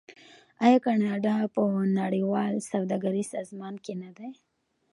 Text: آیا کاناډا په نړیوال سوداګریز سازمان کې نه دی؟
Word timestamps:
آیا 0.65 0.79
کاناډا 0.85 1.35
په 1.55 1.61
نړیوال 1.99 2.53
سوداګریز 2.71 3.27
سازمان 3.35 3.75
کې 3.85 3.93
نه 4.01 4.09
دی؟ 4.17 4.31